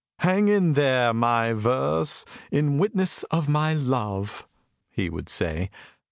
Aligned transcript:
"Hang 0.21 0.73
there, 0.73 1.13
my 1.13 1.53
verse, 1.53 2.25
in 2.49 2.79
witness 2.79 3.21
of 3.29 3.47
my 3.47 3.75
love," 3.75 4.47
he 4.89 5.11
would 5.11 5.29
say. 5.29 5.69